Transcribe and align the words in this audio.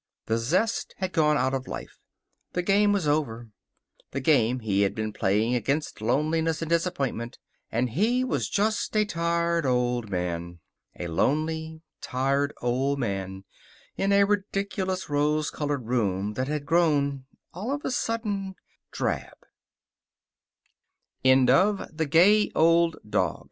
The 0.25 0.39
zest 0.39 0.95
had 0.97 1.13
gone 1.13 1.37
out 1.37 1.53
of 1.53 1.67
life. 1.67 1.99
The 2.53 2.63
game 2.63 2.91
was 2.91 3.07
over 3.07 3.49
the 4.09 4.19
game 4.19 4.61
he 4.61 4.81
had 4.81 4.95
been 4.95 5.13
playing 5.13 5.53
against 5.53 6.01
loneliness 6.01 6.59
and 6.63 6.69
disappointment. 6.71 7.37
And 7.71 7.91
he 7.91 8.23
was 8.23 8.49
just 8.49 8.97
a 8.97 9.05
tired 9.05 9.63
old 9.63 10.09
man. 10.09 10.57
A 10.99 11.05
lonely, 11.05 11.83
tired 12.01 12.51
old 12.63 12.97
man 12.97 13.43
in 13.95 14.11
a 14.11 14.23
ridiculous 14.23 15.07
rose 15.07 15.51
colored 15.51 15.85
room 15.85 16.33
that 16.33 16.47
had 16.47 16.65
grown, 16.65 17.25
all 17.53 17.71
of 17.71 17.85
a 17.85 17.91
sudden, 17.91 18.55
drab 18.89 19.37
That's 21.23 21.25
Marriage 21.25 21.45
Theresa 21.47 21.77
Platt 21.77 21.89
(she 21.93 22.97
had 22.97 23.03
been 23.03 23.11
Terr 23.11 23.33